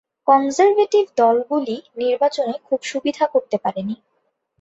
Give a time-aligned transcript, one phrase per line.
[0.27, 3.95] Conservative দলগুলি নির্বাচনে খুব সুবিধা করতে পারেনি।